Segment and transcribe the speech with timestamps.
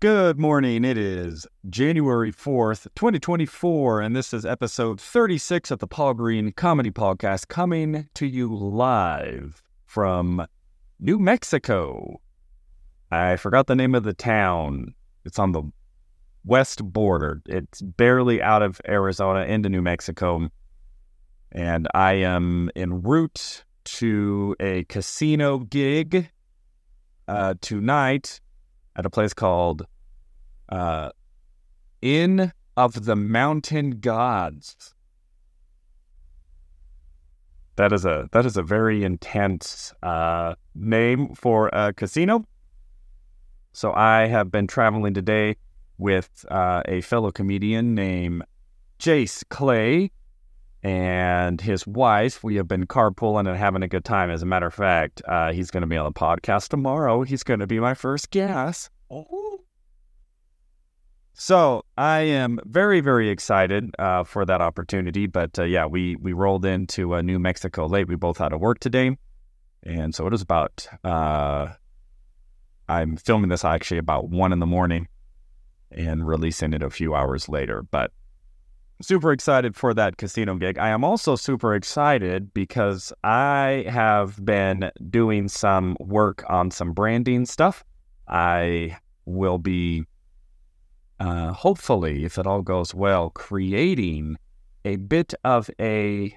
[0.00, 0.84] Good morning.
[0.84, 6.92] It is January 4th, 2024, and this is episode 36 of the Paul Green Comedy
[6.92, 10.46] Podcast coming to you live from
[11.00, 12.20] New Mexico.
[13.10, 14.94] I forgot the name of the town.
[15.24, 15.64] It's on the
[16.44, 17.42] west border.
[17.46, 20.48] It's barely out of Arizona into New Mexico.
[21.50, 26.30] And I am en route to a casino gig
[27.26, 28.38] uh, tonight
[28.98, 29.86] at a place called
[30.68, 31.10] uh,
[32.02, 34.94] Inn of the Mountain Gods.
[37.76, 42.44] That is a that is a very intense uh, name for a casino.
[43.72, 45.56] So I have been traveling today
[45.96, 48.42] with uh, a fellow comedian named
[48.98, 50.10] Jace Clay
[50.82, 52.44] and his wife.
[52.44, 54.30] We have been carpooling and having a good time.
[54.30, 57.22] As a matter of fact, uh, he's going to be on the podcast tomorrow.
[57.22, 58.90] He's going to be my first guest.
[59.10, 59.60] Oh.
[61.40, 65.26] So I am very, very excited uh, for that opportunity.
[65.26, 68.08] But uh, yeah, we we rolled into uh, New Mexico late.
[68.08, 69.16] We both had to work today,
[69.84, 70.88] and so it was about.
[71.04, 71.68] Uh,
[72.88, 75.06] I'm filming this actually about one in the morning,
[75.92, 77.82] and releasing it a few hours later.
[77.82, 78.10] But
[79.00, 80.78] super excited for that casino gig.
[80.78, 87.46] I am also super excited because I have been doing some work on some branding
[87.46, 87.84] stuff.
[88.26, 90.04] I will be,
[91.20, 94.36] uh, hopefully, if it all goes well, creating
[94.84, 96.36] a bit of a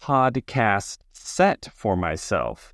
[0.00, 2.72] podcast set for myself.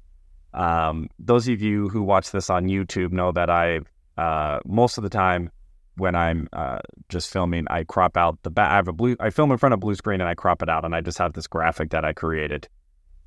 [0.54, 3.80] Um, those of you who watch this on YouTube know that I,
[4.18, 5.50] uh, most of the time,
[5.96, 8.70] when I'm uh, just filming, I crop out the back.
[8.70, 9.16] I have a blue.
[9.20, 11.18] I film in front of blue screen and I crop it out, and I just
[11.18, 12.68] have this graphic that I created.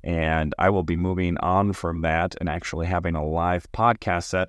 [0.02, 4.48] And I will be moving on from that and actually having a live podcast set.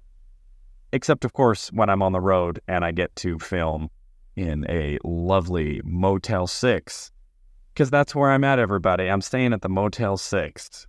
[0.93, 3.89] Except, of course, when I'm on the road and I get to film
[4.35, 7.11] in a lovely Motel Six,
[7.73, 8.59] because that's where I'm at.
[8.59, 10.87] Everybody, I'm staying at the Motel Six.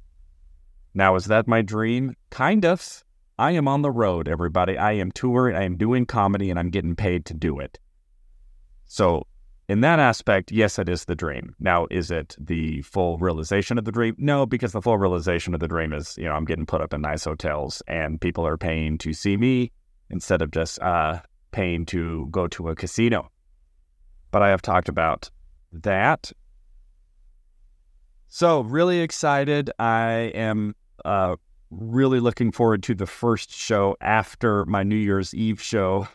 [0.94, 2.14] Now, is that my dream?
[2.30, 3.04] Kind of.
[3.38, 4.76] I am on the road, everybody.
[4.76, 7.78] I am touring, I am doing comedy, and I'm getting paid to do it.
[8.86, 9.26] So,
[9.68, 11.54] in that aspect, yes, it is the dream.
[11.60, 14.16] Now, is it the full realization of the dream?
[14.18, 16.92] No, because the full realization of the dream is, you know, I'm getting put up
[16.92, 19.70] in nice hotels and people are paying to see me
[20.10, 21.20] instead of just uh,
[21.52, 23.30] paying to go to a casino.
[24.30, 25.30] But I have talked about
[25.72, 26.32] that.
[28.28, 29.70] So, really excited.
[29.78, 31.36] I am uh,
[31.70, 36.08] really looking forward to the first show after my New Year's Eve show,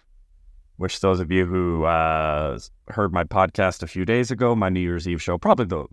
[0.78, 2.58] which those of you who uh,
[2.90, 5.86] heard my podcast a few days ago, my New Year's Eve show, probably the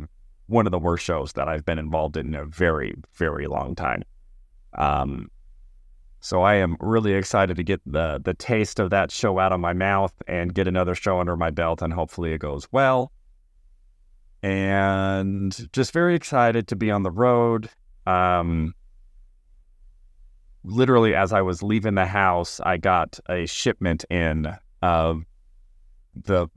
[0.47, 3.75] one of the worst shows that I've been involved in in a very, very long
[3.75, 4.03] time.
[4.77, 5.31] Um,
[6.21, 9.61] so I am really excited to get the the taste of that show out of
[9.61, 13.13] my mouth and get another show under my belt, and hopefully it goes well.
[14.43, 17.71] And just very excited to be on the road.
[18.07, 18.75] Um,
[20.65, 25.25] literally as I was leaving the house, I got a shipment in of
[26.15, 26.49] the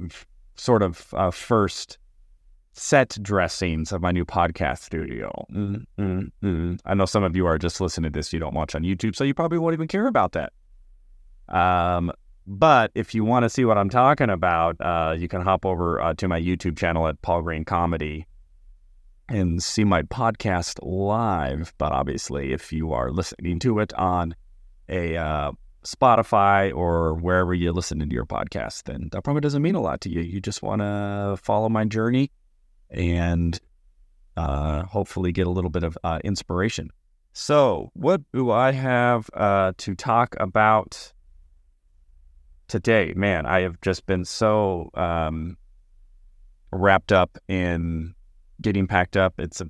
[0.56, 1.97] sort of uh, first
[2.74, 5.46] set dressings of my new podcast studio.
[5.52, 6.80] Mm, mm, mm.
[6.86, 9.16] I know some of you are just listening to this, you don't watch on YouTube,
[9.16, 10.53] so you probably won't even care about that.
[11.50, 12.12] Um,
[12.47, 16.02] but if you want to see what I'm talking about, uh, you can hop over
[16.02, 18.25] uh, to my YouTube channel at Paul Green Comedy
[19.29, 21.73] and see my podcast live.
[21.78, 24.35] But obviously, if you are listening to it on
[24.89, 25.51] a uh,
[25.84, 30.01] Spotify or wherever you listen to your podcast, then that probably doesn't mean a lot
[30.01, 30.22] to you.
[30.22, 32.31] You just want to follow my journey
[32.89, 33.59] and
[34.38, 36.89] uh, hopefully get a little bit of uh, inspiration.
[37.33, 41.12] So, what do I have uh, to talk about
[42.67, 43.13] today?
[43.16, 45.57] Man, I have just been so um,
[46.72, 48.13] wrapped up in
[48.62, 49.40] getting packed up.
[49.40, 49.69] It's a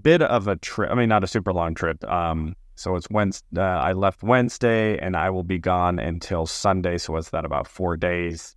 [0.00, 0.90] bit of a trip.
[0.90, 2.04] I mean, not a super long trip.
[2.04, 3.60] Um, so it's Wednesday.
[3.60, 6.98] Uh, I left Wednesday, and I will be gone until Sunday.
[6.98, 7.44] So what's that?
[7.44, 8.56] About four days.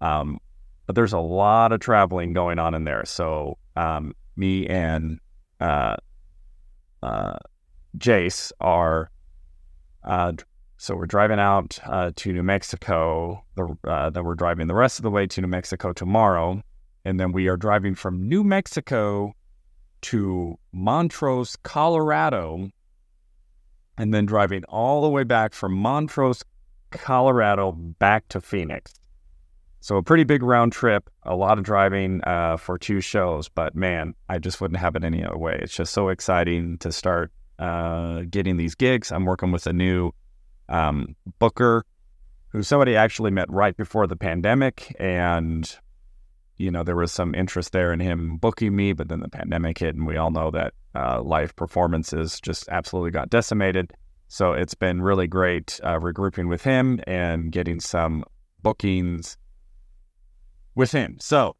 [0.00, 0.38] Um,
[0.86, 3.04] but there's a lot of traveling going on in there.
[3.04, 5.18] So um, me and
[5.60, 5.96] uh,
[7.02, 7.36] uh,
[7.98, 9.10] Jace are.
[10.04, 10.32] Uh,
[10.78, 13.42] so we're driving out uh, to New Mexico.
[13.56, 16.62] The, uh, then we're driving the rest of the way to New Mexico tomorrow.
[17.06, 19.32] And then we are driving from New Mexico
[20.02, 22.68] to Montrose, Colorado,
[23.96, 26.42] and then driving all the way back from Montrose,
[26.90, 28.92] Colorado, back to Phoenix.
[29.78, 33.76] So a pretty big round trip, a lot of driving uh, for two shows, but
[33.76, 35.60] man, I just wouldn't have it any other way.
[35.62, 37.30] It's just so exciting to start
[37.60, 39.12] uh, getting these gigs.
[39.12, 40.10] I'm working with a new
[40.68, 41.84] um, booker
[42.48, 44.92] who somebody actually met right before the pandemic.
[44.98, 45.72] And,
[46.58, 49.78] you know, there was some interest there in him booking me, but then the pandemic
[49.78, 53.92] hit, and we all know that uh, live performances just absolutely got decimated.
[54.28, 58.24] So it's been really great uh, regrouping with him and getting some
[58.62, 59.36] bookings
[60.74, 61.16] with him.
[61.20, 61.56] So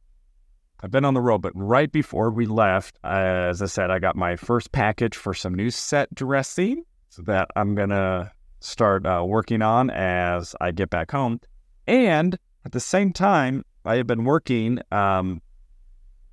[0.81, 4.17] I've been on the road, but right before we left, as I said, I got
[4.17, 9.23] my first package for some new set dressing so that I'm going to start uh,
[9.27, 11.41] working on as I get back home.
[11.87, 15.41] And at the same time, I have been working um,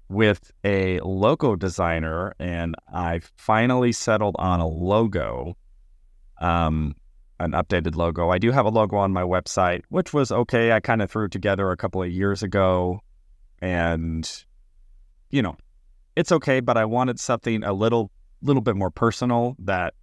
[0.10, 5.56] with a logo designer and I finally settled on a logo,
[6.42, 6.96] um,
[7.40, 8.30] an updated logo.
[8.30, 10.72] I do have a logo on my website, which was okay.
[10.72, 13.00] I kind of threw together a couple of years ago
[13.62, 14.30] and,
[15.30, 15.56] you know,
[16.16, 18.12] it's okay, but I wanted something a little,
[18.42, 19.94] little bit more personal that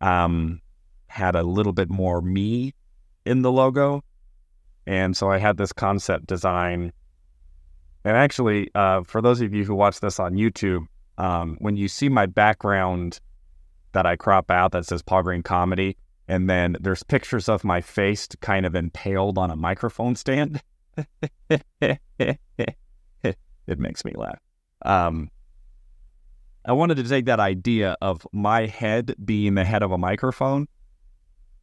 [0.00, 0.60] um,
[1.06, 2.74] had a little bit more me
[3.24, 4.04] in the logo.
[4.86, 6.92] And so I had this concept design
[8.04, 10.86] and actually, uh, for those of you who watch this on YouTube,
[11.18, 13.20] um, when you see my background
[13.92, 15.96] that I crop out that says Paul Green Comedy,
[16.26, 20.62] and then there's pictures of my face kind of impaled on a microphone stand,
[21.80, 22.38] it
[23.66, 24.38] makes me laugh.
[24.82, 25.30] Um,
[26.64, 30.68] I wanted to take that idea of my head being the head of a microphone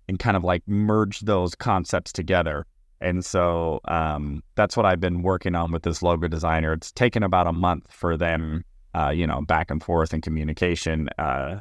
[0.07, 2.65] and kind of like merge those concepts together
[2.99, 6.73] and so um, that's what I've been working on with this logo designer.
[6.73, 8.63] It's taken about a month for them,
[8.95, 11.59] uh, you know, back and forth in communication uh,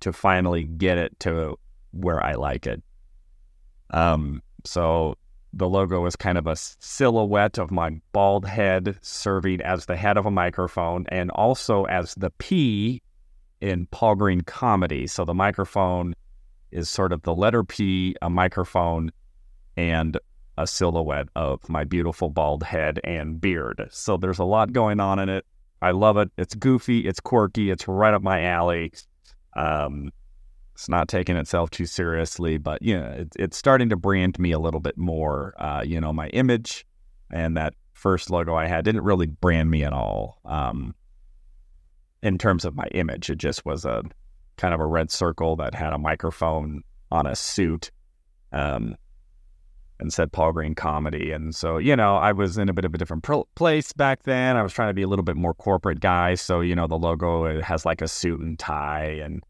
[0.00, 1.58] to finally get it to
[1.92, 2.82] where I like it.
[3.90, 5.16] Um, so
[5.52, 10.16] the logo is kind of a silhouette of my bald head serving as the head
[10.16, 13.02] of a microphone and also as the P
[13.60, 15.06] in Paul Green comedy.
[15.06, 16.14] So the microphone
[16.70, 19.10] is sort of the letter P, a microphone,
[19.76, 20.18] and
[20.60, 23.88] a silhouette of my beautiful bald head and beard.
[23.90, 25.46] So there's a lot going on in it.
[25.82, 26.30] I love it.
[26.36, 28.92] It's goofy, it's quirky, it's right up my alley.
[29.56, 30.10] Um,
[30.74, 34.52] it's not taking itself too seriously, but you know, it, it's starting to brand me
[34.52, 35.54] a little bit more.
[35.58, 36.86] Uh, you know, my image
[37.30, 40.40] and that first logo I had didn't really brand me at all.
[40.44, 40.94] Um,
[42.22, 44.02] in terms of my image, it just was a
[44.56, 47.90] kind of a red circle that had a microphone on a suit.
[48.52, 48.96] Um,
[50.00, 51.30] and said Paul Green comedy.
[51.30, 54.22] And so, you know, I was in a bit of a different pr- place back
[54.24, 54.56] then.
[54.56, 56.34] I was trying to be a little bit more corporate guy.
[56.34, 59.20] So, you know, the logo has like a suit and tie.
[59.22, 59.42] And,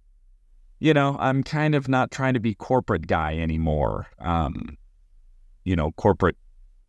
[0.81, 4.09] you know, I'm kind of not trying to be corporate guy anymore.
[4.19, 4.77] Um,
[5.65, 6.37] you know, corporate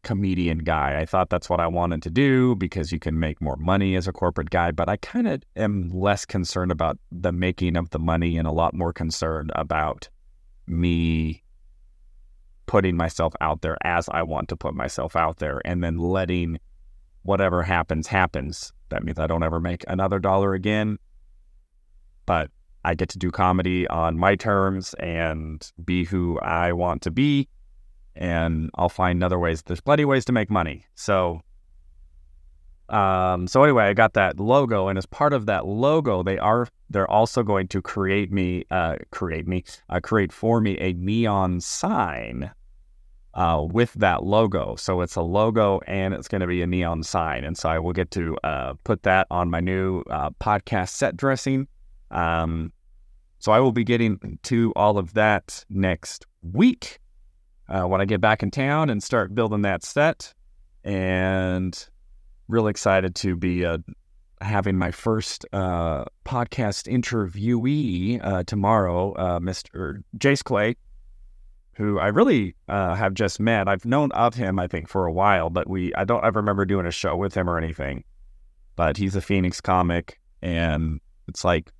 [0.04, 1.00] comedian guy.
[1.00, 4.08] I thought that's what I wanted to do because you can make more money as
[4.08, 4.72] a corporate guy.
[4.72, 8.52] But I kind of am less concerned about the making of the money and a
[8.52, 10.10] lot more concerned about
[10.68, 11.44] me
[12.72, 16.58] putting myself out there as I want to put myself out there and then letting
[17.24, 18.72] whatever happens happens.
[18.88, 20.98] That means I don't ever make another dollar again.
[22.26, 22.50] But
[22.86, 27.50] I get to do comedy on my terms and be who I want to be.
[28.16, 29.62] And I'll find other ways.
[29.64, 30.86] There's plenty of ways to make money.
[30.96, 31.42] So,
[32.88, 36.70] um, so anyway, I got that logo, and as part of that logo, they are
[36.90, 41.60] they're also going to create me, uh, create me, uh, create for me a neon
[41.60, 42.52] sign
[43.33, 44.75] uh, with that logo.
[44.75, 47.44] So it's a logo and it's going to be a neon sign.
[47.44, 51.15] And so I will get to uh, put that on my new uh, podcast set
[51.15, 51.67] dressing.
[52.10, 52.74] Um,
[53.39, 57.00] so I will be getting to all of that next week
[57.70, 60.34] uh, when I get back in town and start building that set.
[60.84, 61.88] And
[62.48, 63.77] really excited to be uh,
[64.41, 70.03] having my first uh, podcast interviewee tomorrow, Mr.
[70.17, 70.75] Jace Clay
[71.74, 73.68] who I really uh, have just met.
[73.68, 76.66] I've known of him, I think, for a while, but we I don't ever remember
[76.66, 78.04] doing a show with him or anything.
[78.75, 81.72] But he's a Phoenix comic, and it's like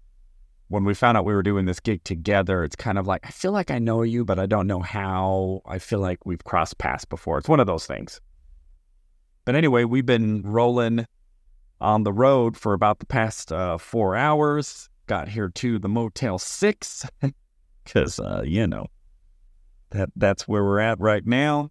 [0.67, 3.29] when we found out we were doing this gig together, it's kind of like I
[3.29, 5.62] feel like I know you, but I don't know how.
[5.65, 7.38] I feel like we've crossed paths before.
[7.38, 8.21] It's one of those things.
[9.43, 11.05] But anyway, we've been rolling
[11.81, 14.89] on the road for about the past uh, four hours.
[15.07, 17.05] Got here to the Motel Six
[17.83, 18.88] because uh, you know
[19.91, 21.69] that that's where we're at right now.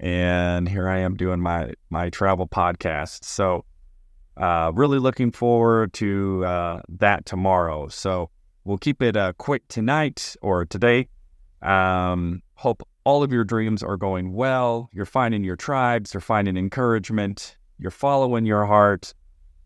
[0.00, 3.24] And here I am doing my my travel podcast.
[3.24, 3.64] So
[4.36, 7.88] uh, really looking forward to uh, that tomorrow.
[7.88, 8.30] So
[8.64, 11.08] we'll keep it uh, quick tonight or today.
[11.62, 14.88] Um, hope all of your dreams are going well.
[14.92, 16.14] You're finding your tribes.
[16.14, 17.56] You're finding encouragement.
[17.78, 19.12] You're following your heart.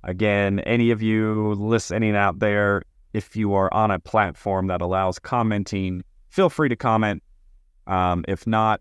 [0.04, 5.18] Again, any of you listening out there, if you are on a platform that allows
[5.18, 7.22] commenting, feel free to comment
[7.86, 8.80] um, if not,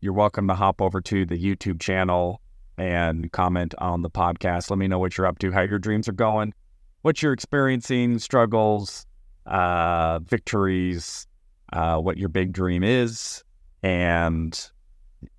[0.00, 2.40] you're welcome to hop over to the YouTube channel
[2.76, 4.70] and comment on the podcast.
[4.70, 6.54] Let me know what you're up to, how your dreams are going,
[7.02, 9.06] what you're experiencing, struggles,
[9.46, 11.26] uh, victories,
[11.72, 13.42] uh, what your big dream is,
[13.82, 14.70] and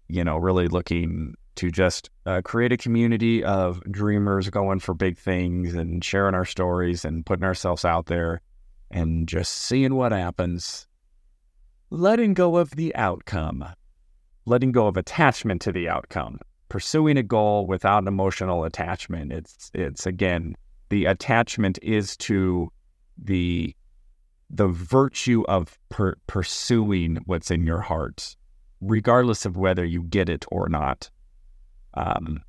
[0.09, 5.17] you know, really looking to just uh, create a community of dreamers going for big
[5.17, 8.41] things and sharing our stories and putting ourselves out there
[8.91, 10.87] and just seeing what happens.
[11.91, 13.65] Letting go of the outcome,
[14.45, 19.31] letting go of attachment to the outcome, pursuing a goal without emotional attachment.
[19.31, 20.55] It's it's again
[20.89, 22.71] the attachment is to
[23.17, 23.75] the
[24.51, 28.35] the virtue of per- pursuing what's in your heart,
[28.81, 31.09] regardless of whether you get it or not,
[31.95, 32.43] um,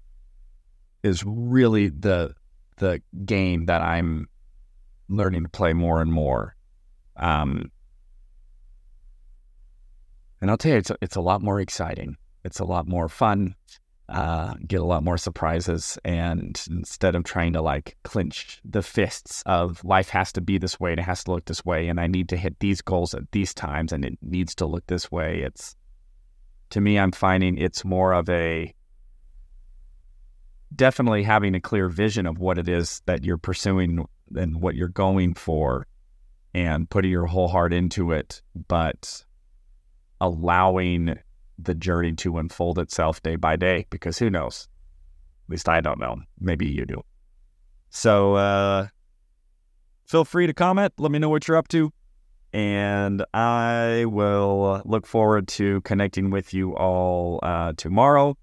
[1.03, 2.35] is really the
[2.77, 4.29] the game that I'm
[5.09, 6.57] learning to play more and more.
[7.17, 7.71] Um,
[10.41, 12.17] and I'll tell you, it's a, it's a lot more exciting.
[12.45, 13.55] It's a lot more fun
[14.11, 15.97] uh, get a lot more surprises.
[16.05, 20.81] And instead of trying to like clinch the fists of life has to be this
[20.81, 23.15] way and it has to look this way, and I need to hit these goals
[23.15, 25.77] at these times and it needs to look this way, it's
[26.71, 28.75] to me, I'm finding it's more of a
[30.75, 34.05] definitely having a clear vision of what it is that you're pursuing
[34.37, 35.87] and what you're going for
[36.53, 39.25] and putting your whole heart into it, but
[40.21, 41.19] allowing
[41.59, 44.69] the journey to unfold itself day by day because who knows?
[45.47, 46.17] At least I don't know.
[46.39, 47.03] Maybe you do.
[47.91, 48.87] So uh,
[50.07, 50.93] feel free to comment.
[50.99, 51.93] Let me know what you're up to.
[52.53, 58.37] And I will look forward to connecting with you all uh, tomorrow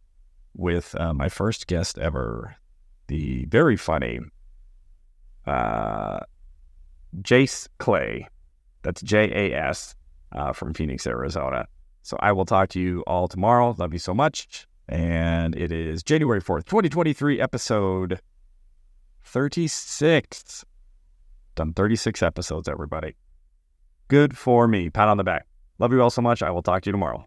[0.56, 2.56] with uh, my first guest ever,
[3.08, 4.20] the very funny
[5.46, 6.20] uh,
[7.22, 8.28] Jace Clay.
[8.84, 9.96] That's J A S
[10.32, 11.68] uh, from Phoenix, Arizona.
[12.02, 13.76] So I will talk to you all tomorrow.
[13.78, 14.68] Love you so much.
[14.88, 18.22] And it is January 4th, 2023, episode
[19.24, 20.66] 36.
[21.56, 23.16] Done 36 episodes, everybody.
[24.08, 24.90] Good for me.
[24.90, 25.48] Pat on the back.
[25.80, 26.42] Love you all so much.
[26.42, 27.26] I will talk to you tomorrow.